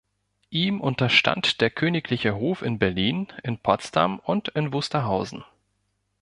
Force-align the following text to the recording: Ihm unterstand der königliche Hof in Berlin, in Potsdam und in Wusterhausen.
Ihm 0.49 0.81
unterstand 0.81 1.61
der 1.61 1.69
königliche 1.69 2.33
Hof 2.33 2.63
in 2.63 2.79
Berlin, 2.79 3.27
in 3.43 3.59
Potsdam 3.59 4.17
und 4.17 4.47
in 4.49 4.73
Wusterhausen. 4.73 5.43